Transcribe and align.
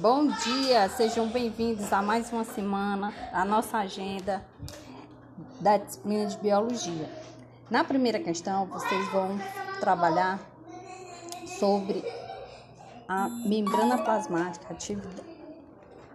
Bom 0.00 0.28
dia, 0.28 0.88
sejam 0.90 1.26
bem-vindos 1.26 1.92
a 1.92 2.00
mais 2.00 2.32
uma 2.32 2.44
semana 2.44 3.12
da 3.32 3.44
nossa 3.44 3.78
agenda 3.78 4.46
da 5.60 5.76
disciplina 5.76 6.26
de 6.26 6.38
biologia. 6.38 7.10
Na 7.68 7.82
primeira 7.82 8.20
questão, 8.20 8.66
vocês 8.66 9.08
vão 9.08 9.36
trabalhar 9.80 10.38
sobre 11.58 12.04
a 13.08 13.28
membrana 13.28 13.98
plasmática, 13.98 14.72
atividade 14.72 15.37